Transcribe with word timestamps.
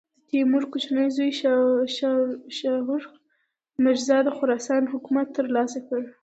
د 0.17 0.21
تیمور 0.29 0.63
کوچني 0.71 1.07
زوی 1.15 1.31
شاهرخ 2.57 3.07
مرزا 3.83 4.17
د 4.23 4.29
خراسان 4.37 4.83
حکومت 4.93 5.27
تر 5.37 5.45
لاسه 5.55 5.79
کړ. 5.87 6.01